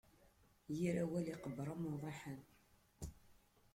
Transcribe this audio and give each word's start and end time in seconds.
Yir 0.77 0.95
awal 1.03 1.25
iqebbeṛ 1.33 1.67
am 1.73 1.83
uḍiḥan. 1.91 2.41